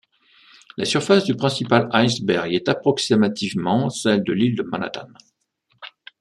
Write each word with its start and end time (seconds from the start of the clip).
La 0.77 0.85
surface 0.85 1.25
du 1.25 1.35
principal 1.35 1.87
iceberg 1.93 2.51
est 2.51 2.67
approximativement 2.69 3.91
celle 3.91 4.23
de 4.23 4.33
l'île 4.33 4.55
de 4.55 4.63
Manhattan. 4.63 5.09